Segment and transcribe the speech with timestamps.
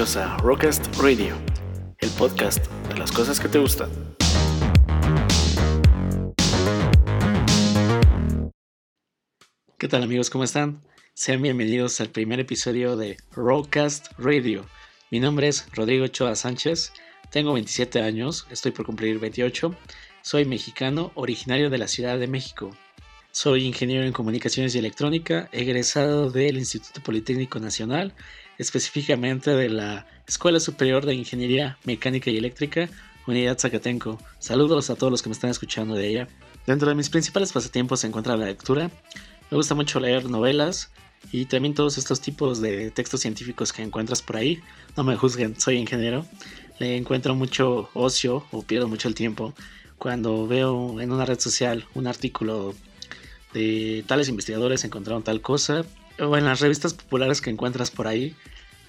[0.00, 1.36] Bienvenidos a Rockcast Radio,
[1.98, 3.90] el podcast de las cosas que te gustan.
[9.76, 10.30] ¿Qué tal amigos?
[10.30, 10.80] ¿Cómo están?
[11.12, 14.64] Sean bienvenidos al primer episodio de Rockcast Radio.
[15.10, 16.94] Mi nombre es Rodrigo Choa Sánchez,
[17.30, 19.76] tengo 27 años, estoy por cumplir 28,
[20.22, 22.70] soy mexicano originario de la Ciudad de México.
[23.32, 28.14] Soy ingeniero en comunicaciones y electrónica, egresado del Instituto Politécnico Nacional,
[28.60, 32.90] específicamente de la Escuela Superior de Ingeniería Mecánica y Eléctrica,
[33.26, 34.18] Unidad Zacatenco.
[34.38, 36.28] Saludos a todos los que me están escuchando de ella.
[36.66, 38.90] Dentro de mis principales pasatiempos se encuentra la lectura.
[39.50, 40.90] Me gusta mucho leer novelas
[41.32, 44.60] y también todos estos tipos de textos científicos que encuentras por ahí.
[44.94, 46.26] No me juzguen, soy ingeniero.
[46.78, 49.54] Le encuentro mucho ocio o pierdo mucho el tiempo
[49.96, 52.74] cuando veo en una red social un artículo
[53.54, 55.84] de tales investigadores encontraron tal cosa,
[56.20, 58.36] o en las revistas populares que encuentras por ahí,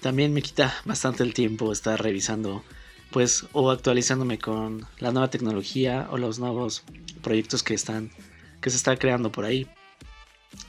[0.00, 2.64] también me quita bastante el tiempo estar revisando,
[3.10, 6.82] pues, o actualizándome con la nueva tecnología o los nuevos
[7.22, 8.10] proyectos que están,
[8.60, 9.66] que se están creando por ahí.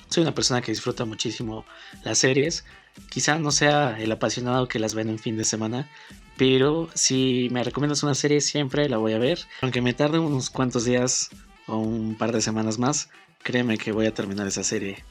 [0.09, 1.65] Soy una persona que disfruta muchísimo
[2.03, 2.63] las series.
[3.09, 5.89] Quizá no sea el apasionado que las ven en fin de semana,
[6.37, 9.39] pero si me recomiendas una serie siempre la voy a ver.
[9.61, 11.29] Aunque me tarde unos cuantos días
[11.65, 13.09] o un par de semanas más,
[13.41, 15.03] créeme que voy a terminar esa serie.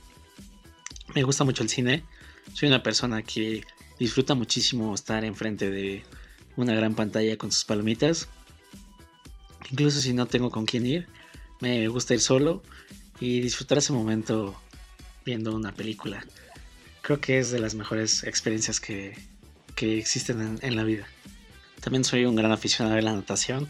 [1.14, 2.04] Me gusta mucho el cine.
[2.54, 3.64] Soy una persona que
[3.98, 6.04] disfruta muchísimo estar enfrente de
[6.56, 8.28] una gran pantalla con sus palomitas.
[9.70, 11.06] Incluso si no tengo con quién ir,
[11.60, 12.62] me gusta ir solo
[13.20, 14.58] y disfrutar ese momento
[15.24, 16.24] viendo una película.
[17.02, 19.16] Creo que es de las mejores experiencias que,
[19.76, 21.08] existen en la vida.
[21.80, 23.68] También soy un gran aficionado de la natación.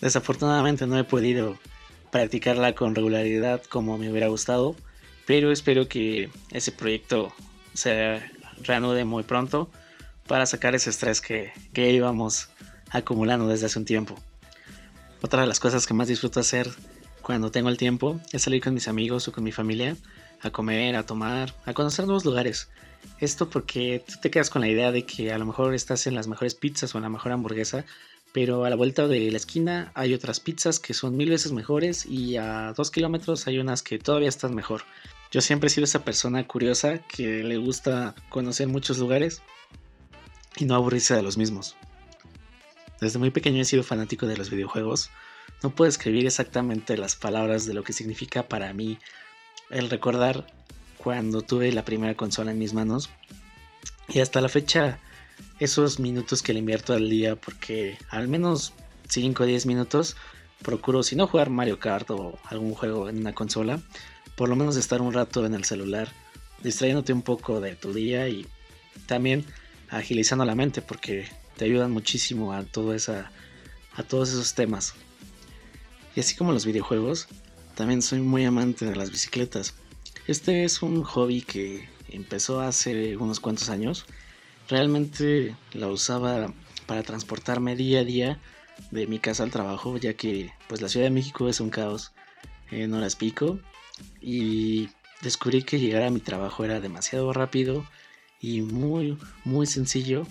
[0.00, 1.58] Desafortunadamente no he podido
[2.10, 4.74] practicarla con regularidad como me hubiera gustado,
[5.32, 7.32] pero espero que ese proyecto
[7.72, 8.20] se
[8.64, 9.70] reanude muy pronto
[10.26, 12.50] para sacar ese estrés que, que íbamos
[12.90, 14.14] acumulando desde hace un tiempo.
[15.22, 16.68] Otra de las cosas que más disfruto hacer
[17.22, 19.96] cuando tengo el tiempo es salir con mis amigos o con mi familia
[20.42, 22.68] a comer, a tomar, a conocer nuevos lugares.
[23.18, 26.14] Esto porque tú te quedas con la idea de que a lo mejor estás en
[26.14, 27.86] las mejores pizzas o en la mejor hamburguesa,
[28.34, 32.04] pero a la vuelta de la esquina hay otras pizzas que son mil veces mejores
[32.04, 34.82] y a dos kilómetros hay unas que todavía están mejor.
[35.32, 39.40] Yo siempre he sido esa persona curiosa que le gusta conocer muchos lugares
[40.56, 41.74] y no aburrirse de los mismos.
[43.00, 45.10] Desde muy pequeño he sido fanático de los videojuegos.
[45.62, 48.98] No puedo escribir exactamente las palabras de lo que significa para mí
[49.70, 50.46] el recordar
[50.98, 53.08] cuando tuve la primera consola en mis manos.
[54.08, 54.98] Y hasta la fecha
[55.58, 58.74] esos minutos que le invierto al día porque al menos
[59.08, 60.14] 5 o 10 minutos
[60.62, 63.80] procuro, si no jugar Mario Kart o algún juego en una consola,
[64.36, 66.08] por lo menos estar un rato en el celular,
[66.62, 68.46] distrayéndote un poco de tu día y
[69.06, 69.44] también
[69.90, 73.30] agilizando la mente porque te ayudan muchísimo a, todo esa,
[73.94, 74.94] a todos esos temas.
[76.14, 77.28] Y así como los videojuegos,
[77.74, 79.74] también soy muy amante de las bicicletas.
[80.26, 84.06] Este es un hobby que empezó hace unos cuantos años
[84.68, 86.52] realmente la usaba
[86.86, 88.40] para transportarme día a día
[88.90, 92.12] de mi casa al trabajo, ya que pues la Ciudad de México es un caos
[92.70, 93.58] en horas pico
[94.20, 94.88] y
[95.22, 97.84] descubrí que llegar a mi trabajo era demasiado rápido
[98.40, 100.26] y muy muy sencillo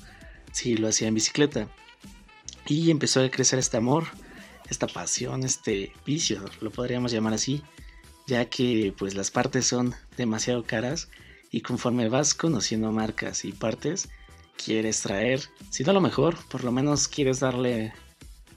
[0.51, 1.67] si lo hacía en bicicleta.
[2.67, 4.05] Y empezó a crecer este amor,
[4.69, 7.63] esta pasión, este vicio, lo podríamos llamar así,
[8.27, 11.09] ya que pues las partes son demasiado caras
[11.51, 14.09] y conforme vas conociendo marcas y partes,
[14.63, 17.93] quieres traer, si no lo mejor, por lo menos quieres darle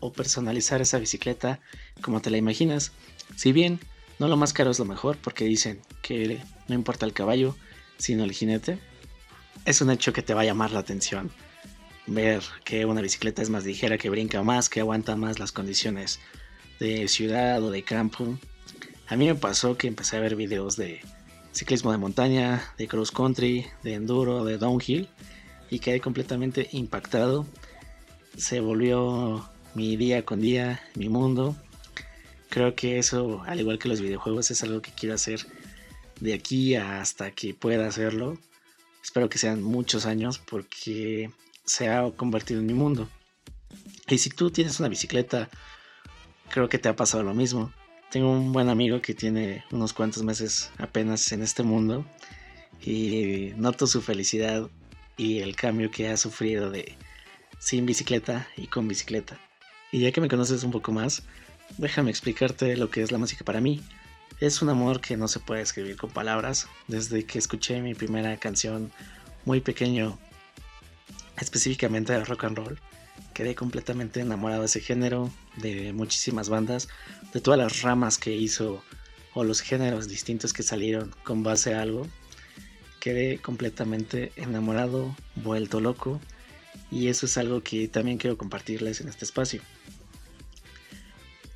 [0.00, 1.60] o personalizar esa bicicleta
[2.02, 2.92] como te la imaginas.
[3.36, 3.80] Si bien
[4.18, 7.56] no lo más caro es lo mejor, porque dicen que no importa el caballo,
[7.98, 8.78] sino el jinete,
[9.64, 11.30] es un hecho que te va a llamar la atención.
[12.06, 16.20] Ver que una bicicleta es más ligera, que brinca más, que aguanta más las condiciones
[16.80, 18.38] de ciudad o de campo.
[19.08, 21.00] A mí me pasó que empecé a ver videos de
[21.52, 25.08] ciclismo de montaña, de cross country, de enduro, de downhill
[25.70, 27.46] y quedé completamente impactado.
[28.36, 31.56] Se volvió mi día con día, mi mundo.
[32.54, 35.44] Creo que eso, al igual que los videojuegos, es algo que quiero hacer
[36.20, 38.38] de aquí hasta que pueda hacerlo.
[39.02, 41.32] Espero que sean muchos años porque
[41.64, 43.08] se ha convertido en mi mundo.
[44.06, 45.50] Y si tú tienes una bicicleta,
[46.48, 47.72] creo que te ha pasado lo mismo.
[48.12, 52.06] Tengo un buen amigo que tiene unos cuantos meses apenas en este mundo
[52.80, 54.70] y noto su felicidad
[55.16, 56.96] y el cambio que ha sufrido de
[57.58, 59.40] sin bicicleta y con bicicleta.
[59.90, 61.24] Y ya que me conoces un poco más,
[61.78, 63.82] déjame explicarte lo que es la música para mí.
[64.40, 66.66] Es un amor que no se puede escribir con palabras.
[66.88, 68.92] Desde que escuché mi primera canción
[69.44, 70.18] muy pequeño,
[71.38, 72.80] específicamente del rock and roll.
[73.32, 76.88] Quedé completamente enamorado de ese género, de muchísimas bandas,
[77.32, 78.82] de todas las ramas que hizo
[79.34, 82.06] o los géneros distintos que salieron con base a algo.
[83.00, 86.20] Quedé completamente enamorado, vuelto loco,
[86.90, 89.62] y eso es algo que también quiero compartirles en este espacio.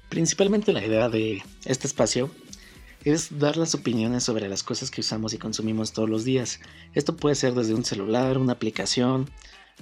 [0.09, 2.31] Principalmente la idea de este espacio
[3.05, 6.61] es dar las opiniones sobre las cosas que usamos y consumimos todos los días.
[6.95, 9.31] Esto puede ser desde un celular, una aplicación,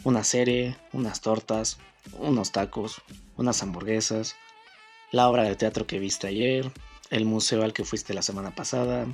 [0.05, 1.79] una serie, unas tortas,
[2.19, 3.01] unos tacos,
[3.37, 4.37] unas hamburguesas,
[5.13, 6.71] la obra de teatro que viste ayer,
[7.11, 9.07] el museo al que fuiste la semana pasada,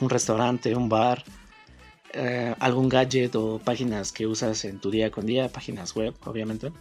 [0.00, 1.24] un restaurante, un bar,
[2.14, 6.72] eh, algún gadget o páginas que usas en tu día con día, páginas web, obviamente.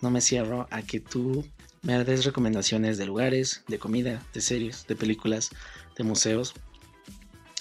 [0.00, 1.44] No me cierro a que tú
[1.82, 5.50] me des recomendaciones de lugares, de comida, de series, de películas,
[5.96, 6.54] de museos.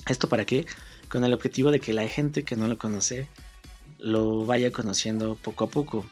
[0.08, 0.68] ¿Esto para qué?
[1.10, 3.28] Con el objetivo de que la gente que no lo conoce
[3.98, 6.06] lo vaya conociendo poco a poco.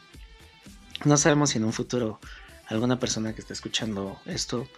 [1.04, 2.20] No sabemos si en un futuro
[2.66, 4.68] alguna persona que está escuchando esto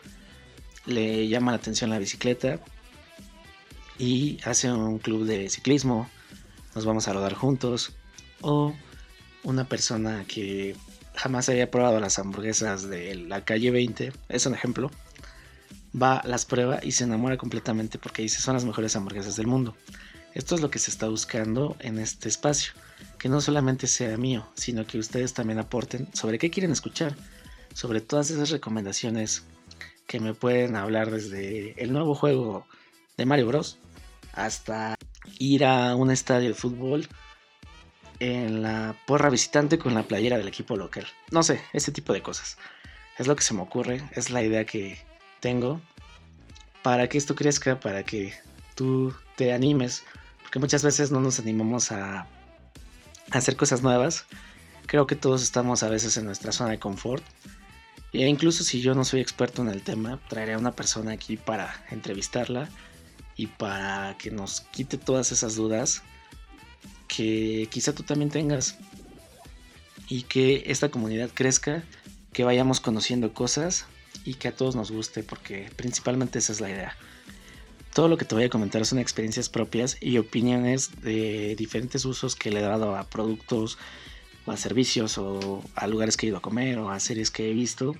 [0.86, 2.60] le llama la atención la bicicleta
[3.98, 6.08] y hace un club de ciclismo,
[6.74, 7.92] nos vamos a rodar juntos,
[8.40, 8.74] o
[9.44, 10.74] una persona que
[11.14, 14.90] jamás había probado las hamburguesas de la calle 20, es un ejemplo,
[16.00, 19.76] va, las prueba y se enamora completamente porque dice son las mejores hamburguesas del mundo.
[20.34, 22.72] Esto es lo que se está buscando en este espacio,
[23.18, 27.14] que no solamente sea mío, sino que ustedes también aporten sobre qué quieren escuchar,
[27.74, 29.44] sobre todas esas recomendaciones
[30.06, 32.66] que me pueden hablar desde el nuevo juego
[33.16, 33.78] de Mario Bros
[34.32, 34.94] hasta
[35.38, 37.06] ir a un estadio de fútbol
[38.22, 41.04] en la porra visitante con la playera del equipo local.
[41.32, 42.56] No sé, ese tipo de cosas.
[43.18, 45.04] Es lo que se me ocurre, es la idea que
[45.40, 45.80] tengo
[46.82, 48.32] para que esto crezca, para que
[48.76, 50.04] tú te animes,
[50.40, 52.28] porque muchas veces no nos animamos a,
[53.32, 54.26] hacer cosas nuevas.
[54.86, 57.24] Creo que todos estamos a veces en nuestra zona de confort.
[58.12, 61.36] E incluso si yo no soy experto en el tema, traeré a una persona aquí
[61.36, 62.68] para entrevistarla
[63.36, 66.02] y para que nos quite todas esas dudas
[67.14, 68.76] que quizá tú también tengas
[70.08, 71.82] y que esta comunidad crezca,
[72.32, 73.86] que vayamos conociendo cosas
[74.24, 76.96] y que a todos nos guste, porque principalmente esa es la idea.
[77.92, 82.34] Todo lo que te voy a comentar son experiencias propias y opiniones de diferentes usos
[82.34, 83.76] que le he dado a productos
[84.46, 87.50] o a servicios o a lugares que he ido a comer o a series que
[87.50, 87.94] he visto.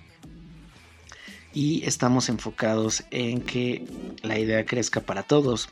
[1.53, 3.85] Y estamos enfocados en que
[4.23, 5.69] la idea crezca para todos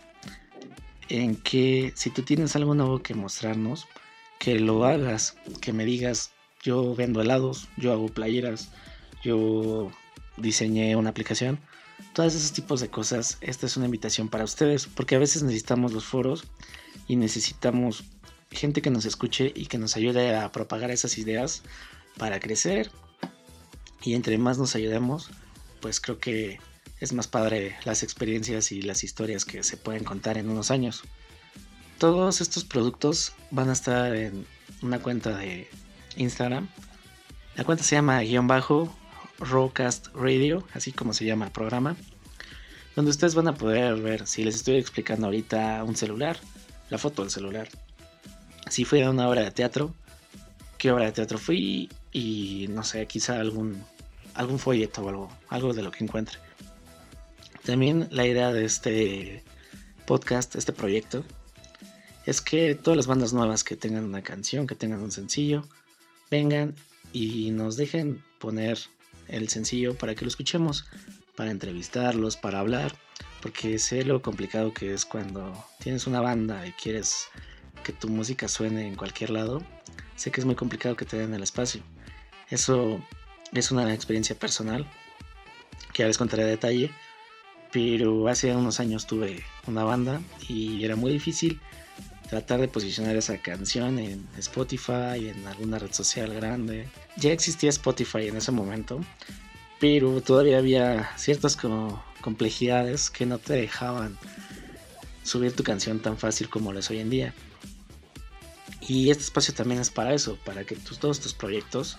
[1.11, 3.87] en que si tú tienes algo nuevo que mostrarnos,
[4.39, 6.31] que lo hagas, que me digas,
[6.63, 8.71] yo vendo helados, yo hago playeras,
[9.23, 9.91] yo
[10.37, 11.59] diseñé una aplicación,
[12.15, 15.93] todos esos tipos de cosas, esta es una invitación para ustedes, porque a veces necesitamos
[15.93, 16.45] los foros
[17.09, 18.05] y necesitamos
[18.51, 21.63] gente que nos escuche y que nos ayude a propagar esas ideas
[22.17, 22.91] para crecer.
[24.03, 25.31] Y entre más nos ayudemos,
[25.81, 26.59] pues creo que
[27.01, 31.03] es más padre las experiencias y las historias que se pueden contar en unos años.
[31.99, 34.47] Todos estos productos van a estar en
[34.83, 35.69] una cuenta de
[36.17, 36.69] Instagram.
[37.57, 38.95] La cuenta se llama guion bajo
[39.39, 41.97] Rowcast Radio, así como se llama el programa,
[42.95, 46.39] donde ustedes van a poder ver si les estoy explicando ahorita un celular,
[46.91, 47.69] la foto del celular,
[48.69, 49.95] si fui a una obra de teatro,
[50.79, 53.83] qué obra de teatro fui y no sé, quizá algún
[54.35, 56.39] algún folleto o algo, algo de lo que encuentre.
[57.65, 59.45] También la idea de este
[60.07, 61.25] podcast, este proyecto,
[62.27, 65.67] es que todas las bandas nuevas que tengan una canción, que tengan un sencillo,
[66.31, 66.75] vengan
[67.13, 68.79] y nos dejen poner
[69.29, 70.87] el sencillo para que lo escuchemos,
[71.37, 72.95] para entrevistarlos, para hablar,
[73.43, 77.29] porque sé lo complicado que es cuando tienes una banda y quieres
[77.85, 79.63] que tu música suene en cualquier lado,
[80.17, 81.83] sé que es muy complicado que te den el espacio.
[82.51, 83.01] Eso
[83.53, 84.87] es una experiencia personal
[85.93, 86.91] que ya les contaré detalle,
[87.73, 91.61] pero hace unos años tuve una banda y era muy difícil
[92.29, 96.89] tratar de posicionar esa canción en Spotify, en alguna red social grande.
[97.17, 99.01] Ya existía Spotify en ese momento,
[99.81, 101.57] pero todavía había ciertas
[102.21, 104.17] complejidades que no te dejaban
[105.25, 107.35] subir tu canción tan fácil como lo es hoy en día.
[108.81, 111.99] Y este espacio también es para eso, para que todos tus proyectos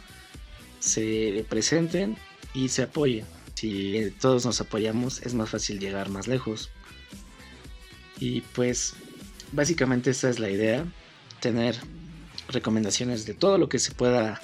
[0.80, 2.18] se presenten
[2.54, 3.26] y se apoyen.
[3.62, 6.72] Si todos nos apoyamos es más fácil llegar más lejos.
[8.20, 8.96] Y pues
[9.52, 10.84] básicamente esa es la idea,
[11.42, 11.76] tener
[12.48, 14.42] recomendaciones de todo lo que se pueda,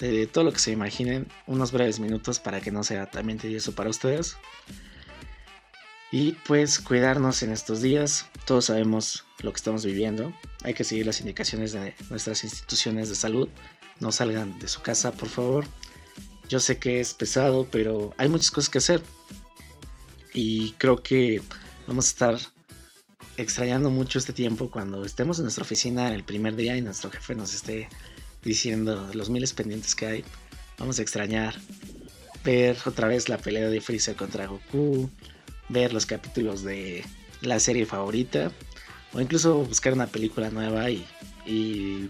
[0.00, 3.72] de todo lo que se imaginen, unos breves minutos para que no sea también tedioso
[3.72, 4.36] para ustedes.
[6.10, 8.26] Y pues cuidarnos en estos días.
[8.46, 10.32] Todos sabemos lo que estamos viviendo.
[10.64, 13.48] Hay que seguir las indicaciones de nuestras instituciones de salud.
[14.00, 15.66] No salgan de su casa, por favor.
[16.48, 19.02] Yo sé que es pesado, pero hay muchas cosas que hacer.
[20.32, 21.42] Y creo que
[21.86, 22.38] vamos a estar
[23.36, 27.34] extrañando mucho este tiempo cuando estemos en nuestra oficina el primer día y nuestro jefe
[27.34, 27.88] nos esté
[28.42, 30.24] diciendo los miles pendientes que hay.
[30.78, 31.54] Vamos a extrañar
[32.44, 35.10] ver otra vez la pelea de Freezer contra Goku,
[35.68, 37.04] ver los capítulos de
[37.40, 38.52] la serie favorita
[39.12, 41.04] o incluso buscar una película nueva y,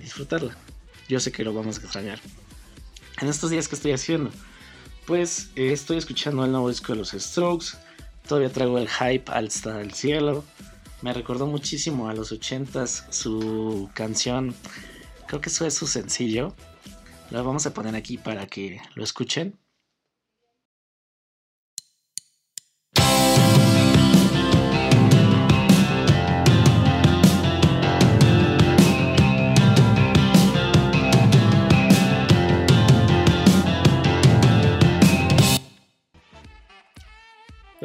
[0.00, 0.56] disfrutarla.
[1.08, 2.18] Yo sé que lo vamos a extrañar.
[3.20, 4.30] En estos días que estoy haciendo,
[5.06, 7.68] pues eh, estoy escuchando el nuevo disco de los Strokes.
[8.28, 10.44] Todavía traigo el hype hasta el cielo.
[11.00, 14.54] Me recordó muchísimo a los 80s su canción.
[15.26, 16.54] Creo que eso es su sencillo.
[17.30, 19.58] Lo vamos a poner aquí para que lo escuchen.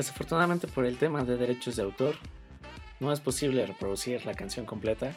[0.02, 2.16] Desafortunadamente por el tema de derechos de autor,
[3.00, 5.16] no es posible reproducir la canción completa,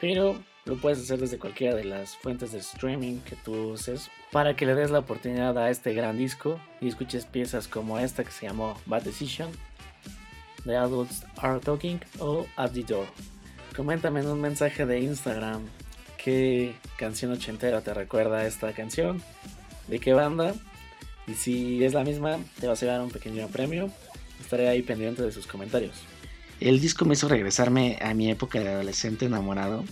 [0.00, 4.56] pero lo puedes hacer desde cualquiera de las fuentes de streaming que tú uses para
[4.56, 8.32] que le des la oportunidad a este gran disco y escuches piezas como esta que
[8.32, 9.48] se llamó Bad Decision,
[10.64, 13.06] The Adults Are Talking o At the Door.
[13.76, 15.62] Coméntame en un mensaje de Instagram
[16.18, 19.22] qué canción ochentera te recuerda esta canción,
[19.86, 20.52] de qué banda
[21.28, 23.88] y si es la misma te vas a llevar un pequeño premio
[24.40, 25.96] Estaré ahí pendiente de sus comentarios.
[26.60, 29.84] El disco me hizo regresarme a mi época de adolescente enamorado.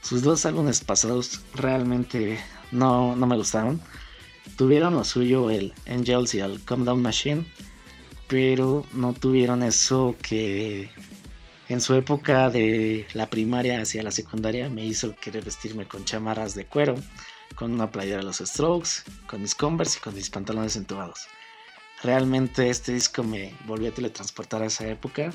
[0.00, 2.38] Sus dos álbumes pasados realmente
[2.70, 3.80] no, no me gustaron.
[4.56, 7.44] Tuvieron lo suyo el Angels y el Come Down Machine,
[8.26, 10.90] pero no tuvieron eso que
[11.68, 16.54] en su época de la primaria hacia la secundaria me hizo querer vestirme con chamarras
[16.54, 16.96] de cuero,
[17.54, 21.28] con una playera de los Strokes, con mis Converse y con mis pantalones entubados.
[22.02, 25.32] Realmente este disco me volvió a teletransportar a esa época.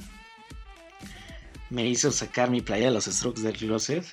[1.70, 4.06] Me hizo sacar mi playera de los Strokes del closet.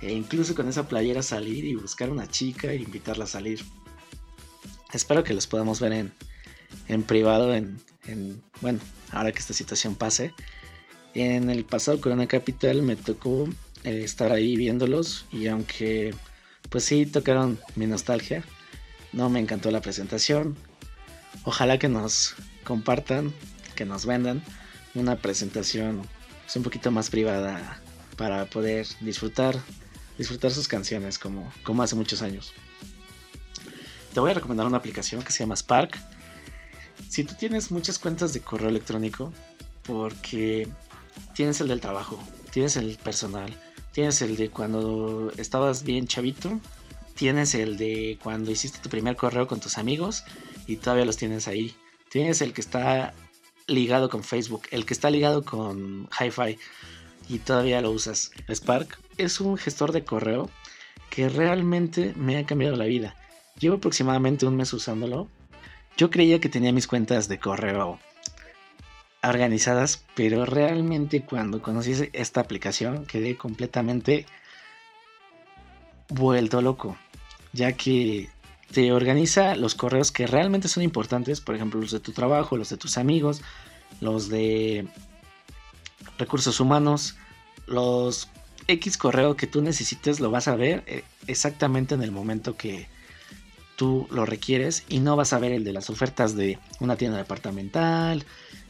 [0.00, 3.64] E incluso con esa playera salir y buscar una chica e invitarla a salir.
[4.92, 6.12] Espero que los podamos ver en,
[6.88, 7.80] en privado, en,
[8.60, 8.80] bueno,
[9.12, 10.34] ahora que esta situación pase.
[11.14, 13.48] En el pasado Corona Capital me tocó
[13.84, 16.14] eh, estar ahí viéndolos y aunque
[16.70, 18.44] pues sí tocaron mi nostalgia,
[19.12, 20.56] no me encantó la presentación,
[21.42, 23.34] Ojalá que nos compartan,
[23.74, 24.42] que nos vendan
[24.94, 26.02] una presentación
[26.42, 27.80] pues, un poquito más privada
[28.16, 29.58] para poder disfrutar,
[30.16, 32.52] disfrutar sus canciones como, como hace muchos años.
[34.12, 35.98] Te voy a recomendar una aplicación que se llama Spark.
[37.08, 39.32] Si tú tienes muchas cuentas de correo electrónico,
[39.82, 40.68] porque
[41.34, 42.22] tienes el del trabajo,
[42.52, 43.52] tienes el personal,
[43.92, 46.60] tienes el de cuando estabas bien chavito,
[47.14, 50.24] tienes el de cuando hiciste tu primer correo con tus amigos
[50.66, 51.74] y todavía los tienes ahí.
[52.10, 53.14] Tienes el que está
[53.66, 56.58] ligado con Facebook, el que está ligado con HiFi
[57.28, 58.30] y todavía lo usas.
[58.48, 60.50] Spark es un gestor de correo
[61.10, 63.16] que realmente me ha cambiado la vida.
[63.58, 65.28] Llevo aproximadamente un mes usándolo.
[65.96, 68.00] Yo creía que tenía mis cuentas de correo
[69.22, 74.26] organizadas, pero realmente cuando conocí esta aplicación quedé completamente
[76.08, 76.98] vuelto loco,
[77.52, 78.28] ya que
[78.72, 82.70] te organiza los correos que realmente son importantes, por ejemplo, los de tu trabajo, los
[82.70, 83.42] de tus amigos,
[84.00, 84.86] los de
[86.18, 87.16] recursos humanos,
[87.66, 88.28] los
[88.66, 92.88] X correo que tú necesites lo vas a ver eh, exactamente en el momento que
[93.76, 97.18] tú lo requieres y no vas a ver el de las ofertas de una tienda
[97.18, 98.24] departamental,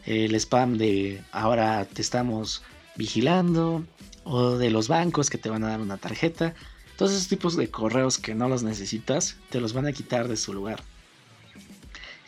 [0.06, 2.62] el spam de ahora te estamos
[2.96, 3.84] vigilando
[4.24, 6.54] o de los bancos que te van a dar una tarjeta.
[6.96, 10.36] Todos esos tipos de correos que no los necesitas te los van a quitar de
[10.36, 10.82] su lugar.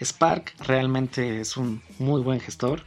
[0.02, 2.85] Spark realmente es un muy buen gestor.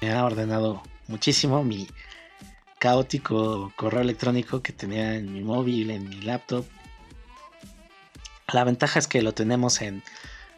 [0.00, 1.86] Me ha ordenado muchísimo mi
[2.78, 6.66] caótico correo electrónico que tenía en mi móvil, en mi laptop.
[8.52, 10.02] La ventaja es que lo tenemos en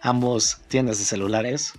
[0.01, 1.75] ambos tiendas de celulares.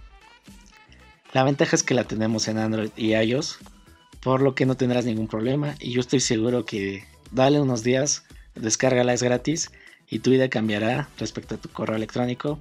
[1.33, 3.57] La ventaja es que la tenemos en Android y iOS,
[4.21, 5.75] por lo que no tendrás ningún problema.
[5.79, 8.23] Y yo estoy seguro que dale unos días,
[8.55, 9.71] descárgala, es gratis
[10.09, 12.59] y tu vida cambiará respecto a tu correo electrónico,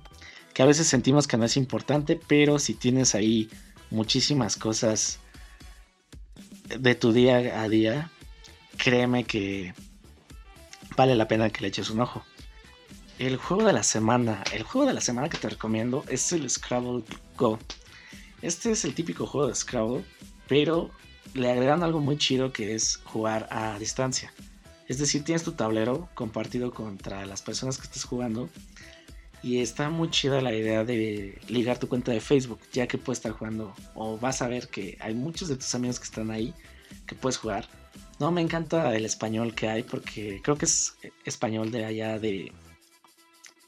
[0.54, 3.48] que a veces sentimos que no es importante, pero si tienes ahí
[3.90, 5.18] muchísimas cosas
[6.78, 8.10] de tu día a día,
[8.76, 9.74] créeme que
[10.96, 12.24] vale la pena que le eches un ojo.
[13.18, 16.48] El juego de la semana, el juego de la semana que te recomiendo es el
[16.50, 17.04] Scrabble
[17.36, 17.58] Go.
[18.42, 20.04] Este es el típico juego de Scrabble,
[20.48, 20.90] pero
[21.34, 24.32] le agregan algo muy chido que es jugar a distancia.
[24.88, 28.48] Es decir, tienes tu tablero compartido contra las personas que estés jugando.
[29.42, 33.18] Y está muy chida la idea de ligar tu cuenta de Facebook, ya que puedes
[33.18, 36.52] estar jugando o vas a ver que hay muchos de tus amigos que están ahí
[37.06, 37.68] que puedes jugar.
[38.18, 42.52] No, me encanta el español que hay porque creo que es español de allá de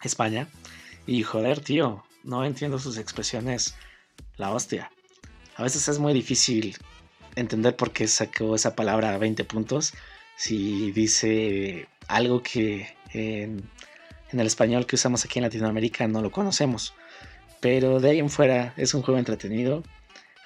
[0.02, 0.48] España.
[1.06, 3.74] Y joder, tío, no entiendo sus expresiones.
[4.36, 4.90] La hostia.
[5.56, 6.76] A veces es muy difícil
[7.36, 9.92] entender por qué sacó esa palabra a 20 puntos
[10.38, 13.68] si dice algo que en,
[14.30, 16.94] el español que usamos aquí en Latinoamérica no lo conocemos.
[17.60, 19.82] Pero de ahí en fuera es un juego entretenido.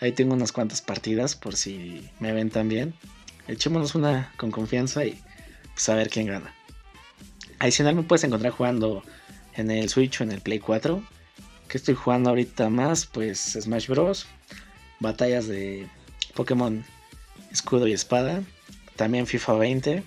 [0.00, 2.94] Ahí tengo unas cuantas partidas por si me ven también.
[3.48, 5.20] Echémonos una con confianza y
[5.74, 6.54] pues a ver quién gana.
[7.58, 9.04] Adicional me puedes encontrar jugando
[9.54, 11.02] en el Switch o en el Play 4.
[11.68, 13.04] Que estoy jugando ahorita más?
[13.04, 14.26] Pues Smash Bros.
[15.00, 15.86] Batallas de
[16.34, 16.82] Pokémon
[17.50, 18.42] Escudo y Espada
[19.02, 20.04] también FIFA 20.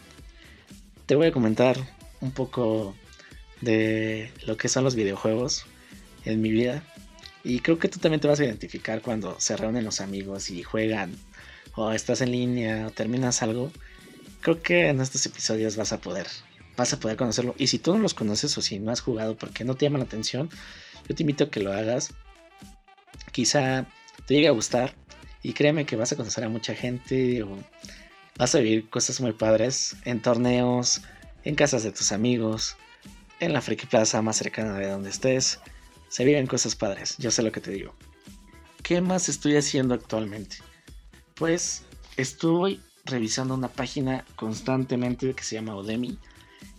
[1.05, 1.75] Te voy a comentar
[2.21, 2.95] un poco
[3.59, 5.65] de lo que son los videojuegos
[6.23, 6.81] en mi vida.
[7.43, 10.63] Y creo que tú también te vas a identificar cuando se reúnen los amigos y
[10.63, 11.13] juegan,
[11.75, 13.69] o estás en línea, o terminas algo.
[14.39, 16.27] Creo que en estos episodios vas a poder,
[16.77, 17.53] vas a poder conocerlo.
[17.57, 19.97] Y si tú no los conoces o si no has jugado porque no te llama
[19.97, 20.49] la atención,
[21.05, 22.13] yo te invito a que lo hagas.
[23.33, 23.87] Quizá
[24.25, 24.95] te llegue a gustar
[25.43, 27.43] y créeme que vas a conocer a mucha gente
[28.37, 31.01] Vas a vivir cosas muy padres en torneos,
[31.45, 32.75] en casas de tus amigos,
[33.39, 35.59] en la Friki Plaza más cercana de donde estés.
[36.09, 37.95] Se viven cosas padres, yo sé lo que te digo.
[38.83, 40.57] ¿Qué más estoy haciendo actualmente?
[41.35, 41.83] Pues
[42.17, 46.19] estoy revisando una página constantemente que se llama Udemy.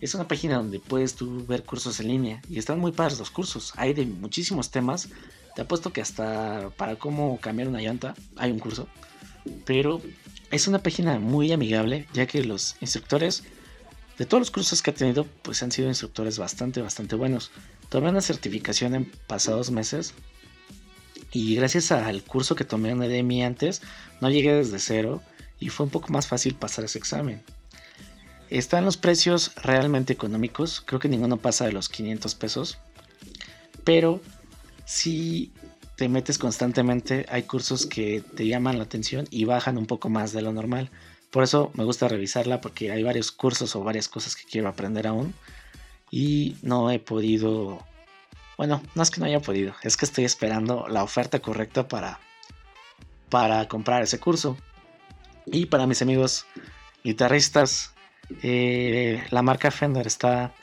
[0.03, 3.31] Es una página donde puedes tú ver cursos en línea y están muy padres los
[3.31, 3.73] cursos.
[3.77, 5.09] Hay de muchísimos temas.
[5.55, 8.89] Te apuesto que hasta para cómo cambiar una llanta hay un curso.
[9.65, 10.03] Pero
[10.51, 13.45] es una página muy amigable, ya que los instructores
[14.19, 17.51] de todos los cursos que ha tenido, pues han sido instructores bastante, bastante buenos.
[17.89, 20.15] Tomé una certificación en pasados meses
[21.33, 23.83] y gracias al curso que tomé en EDMI antes,
[24.21, 25.23] no llegué desde cero
[25.61, 27.43] y fue un poco más fácil pasar ese examen.
[28.49, 32.79] Están los precios realmente económicos, creo que ninguno pasa de los 500 pesos,
[33.85, 34.21] pero
[34.85, 35.53] si
[35.97, 40.33] te metes constantemente, hay cursos que te llaman la atención y bajan un poco más
[40.33, 40.91] de lo normal.
[41.31, 45.07] Por eso me gusta revisarla porque hay varios cursos o varias cosas que quiero aprender
[45.07, 45.35] aún
[46.11, 47.85] y no he podido,
[48.57, 52.21] bueno, no es que no haya podido, es que estoy esperando la oferta correcta para
[53.29, 54.57] para comprar ese curso.
[55.47, 56.47] Y para mis amigos
[57.05, 57.93] guitarristas,
[58.43, 60.55] eh, la marca Fender está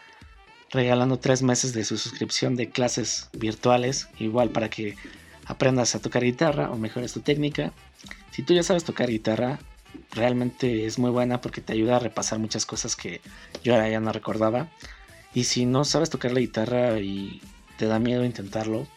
[0.71, 4.95] regalando tres meses de su suscripción de clases virtuales, igual para que
[5.45, 7.73] aprendas a tocar guitarra o mejores tu técnica.
[8.31, 9.59] Si tú ya sabes tocar guitarra,
[10.11, 13.21] realmente es muy buena porque te ayuda a repasar muchas cosas que
[13.63, 14.69] yo ahora ya no recordaba.
[15.33, 17.41] Y si no sabes tocar la guitarra y
[17.77, 18.87] te da miedo intentarlo,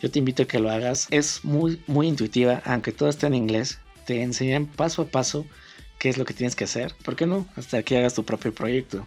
[0.00, 1.06] yo te invito a que lo hagas.
[1.10, 3.78] Es muy, muy intuitiva, aunque todo esté en inglés.
[4.04, 5.46] Te enseñan paso a paso
[5.98, 6.94] qué es lo que tienes que hacer.
[7.04, 7.46] ¿Por qué no?
[7.56, 9.06] Hasta que hagas tu propio proyecto.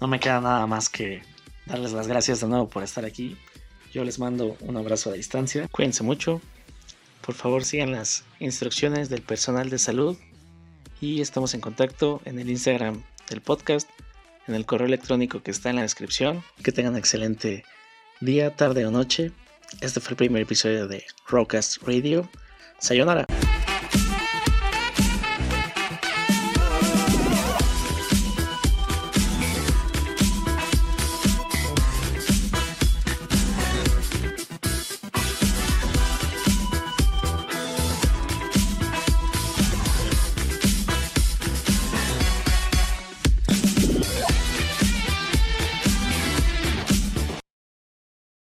[0.00, 1.22] No me queda nada más que
[1.66, 3.36] darles las gracias de nuevo por estar aquí.
[3.98, 5.66] Yo les mando un abrazo a distancia.
[5.72, 6.40] Cuídense mucho.
[7.20, 10.16] Por favor sigan las instrucciones del personal de salud.
[11.00, 13.90] Y estamos en contacto en el Instagram del podcast,
[14.46, 16.44] en el correo electrónico que está en la descripción.
[16.62, 17.64] Que tengan un excelente
[18.20, 19.32] día, tarde o noche.
[19.80, 22.30] Este fue el primer episodio de Rockcast Radio.
[22.78, 23.26] Sayonara.